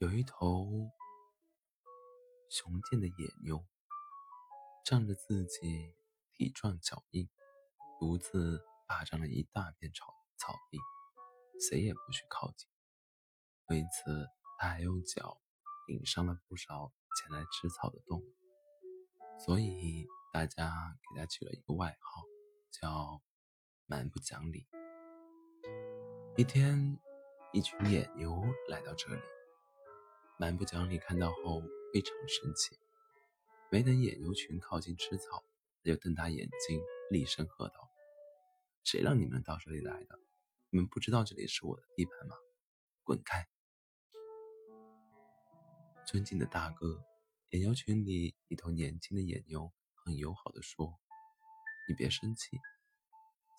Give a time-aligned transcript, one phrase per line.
[0.00, 0.66] 有一头
[2.48, 3.62] 雄健的野牛，
[4.82, 5.94] 仗着自己
[6.32, 7.28] 体壮脚硬，
[7.98, 10.06] 独自霸占了一大片草
[10.38, 10.78] 草地，
[11.60, 12.66] 谁也不许靠近。
[13.68, 14.26] 为此，
[14.58, 15.38] 他还用脚
[15.86, 18.34] 顶伤了不少前来吃草的动物，
[19.44, 22.22] 所以大家给他起了一个外号，
[22.70, 23.20] 叫
[23.84, 24.66] “蛮不讲理”。
[26.38, 26.98] 一天，
[27.52, 29.20] 一群野牛来到这里。
[30.40, 31.60] 蛮不讲理看到后
[31.92, 32.74] 非常生气，
[33.70, 35.44] 没等野牛群靠近吃草，
[35.84, 37.74] 他就瞪大眼睛，厉声喝道
[38.82, 40.18] ：“谁让你们到这里来的？
[40.70, 42.36] 你们不知道这里是我的地盘吗？
[43.04, 43.46] 滚开！”
[46.08, 47.04] 尊敬的大哥，
[47.50, 50.98] 野牛群里一头年轻的野牛很友好的说
[51.86, 52.58] ：“你别生气，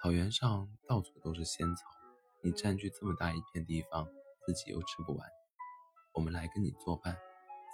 [0.00, 1.82] 草原上到处都是仙草，
[2.44, 4.06] 你占据这么大一片地方，
[4.46, 5.28] 自己又吃不完。”
[6.18, 7.16] 我们来跟你作伴，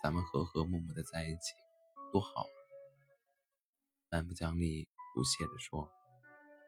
[0.03, 1.55] 咱们和和睦睦的在一起，
[2.13, 2.45] 多好！
[4.11, 5.91] 蛮不讲理，不屑地说：“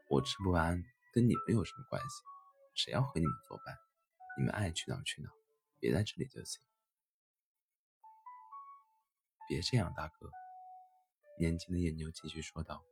[0.09, 2.23] 我吃不完，跟你们有什么关系？
[2.75, 3.77] 谁要和你们作伴？
[4.39, 5.29] 你们爱去哪去哪，
[5.79, 6.63] 别在这里就行。”
[9.47, 10.31] 别这样，大哥。
[11.39, 12.83] 年轻的野牛继续说道：“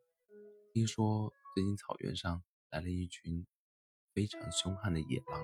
[0.75, 3.47] 听说最近草原上来了一群
[4.13, 5.43] 非常凶悍的野狼，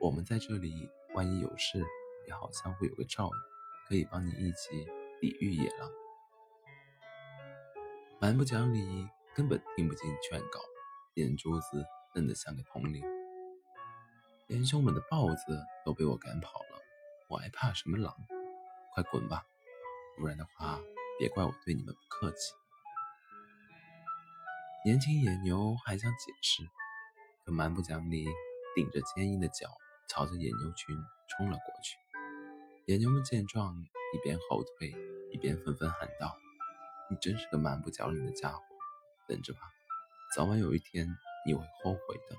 [0.00, 1.84] 我们在这里，万一有事……”
[2.26, 3.30] 也好像会有个照应，
[3.88, 4.86] 可以帮你一起
[5.20, 5.90] 抵御野狼。
[8.20, 10.60] 蛮不讲理，根本听不进劝告，
[11.14, 13.02] 眼珠子瞪得像个铜铃。
[14.46, 16.82] 连凶猛的豹子都被我赶跑了，
[17.28, 18.14] 我还怕什么狼？
[18.92, 19.46] 快滚吧，
[20.16, 20.80] 不然的话，
[21.18, 22.52] 别怪我对你们不客气。
[24.84, 26.62] 年轻野牛还想解释，
[27.44, 28.26] 可蛮不讲理
[28.74, 29.68] 顶着坚硬的脚，
[30.08, 30.96] 朝着野牛群
[31.28, 31.96] 冲了过去。
[32.90, 34.92] 野牛们见状，一边后退，
[35.30, 36.36] 一边纷纷喊道
[37.08, 38.60] ：“你真是个蛮不讲理的家伙！
[39.28, 39.60] 等着吧，
[40.34, 41.06] 早晚有一天
[41.46, 42.36] 你会后悔的。”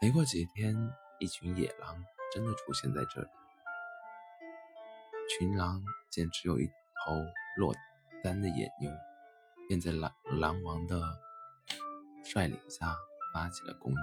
[0.00, 0.76] 没过几天，
[1.18, 2.00] 一群野狼
[2.32, 3.26] 真的出现在这里。
[5.28, 6.72] 群狼见只有一头
[7.56, 7.74] 落
[8.22, 8.88] 单的野牛，
[9.66, 11.02] 便在狼狼王的
[12.22, 12.96] 率领下
[13.34, 14.00] 发起了攻击。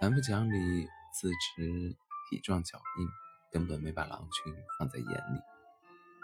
[0.00, 1.96] 蛮不讲理，自持。
[2.30, 3.08] 体壮脚硬，
[3.50, 5.40] 根本没把狼群放在眼里。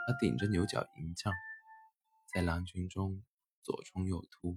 [0.06, 1.33] 他顶着牛角银杖，
[2.33, 3.25] 在狼群中
[3.62, 4.56] 左冲右突。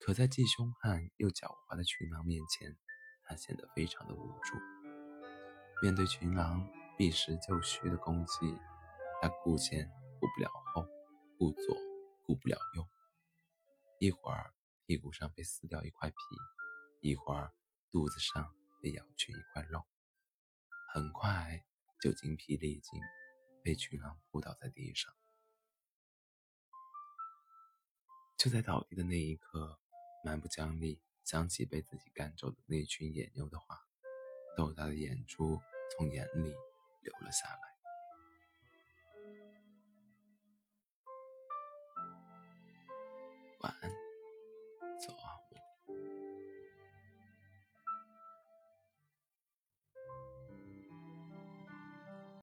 [0.00, 2.76] 可在既凶悍又狡猾的群狼面前，
[3.22, 4.56] 他显得非常的无助。
[5.80, 8.58] 面对群狼避实就虚的攻击，
[9.22, 9.88] 他顾前
[10.18, 10.86] 顾不了后，
[11.38, 11.76] 顾左
[12.24, 12.84] 顾不了右。
[14.00, 14.52] 一会儿
[14.86, 16.16] 屁股上被撕掉一块皮，
[17.00, 17.52] 一会儿
[17.92, 19.86] 肚子上被咬去一块肉。
[20.88, 21.64] 很快
[22.00, 23.00] 就精疲力尽，
[23.62, 25.12] 被群狼扑倒在地上。
[28.38, 29.80] 就在倒地的那一刻，
[30.24, 33.86] 蛮不讲理想起被自己赶走的那群野牛的话，
[34.56, 35.60] 豆大的眼珠
[35.96, 36.54] 从眼里
[37.02, 37.75] 流了下来。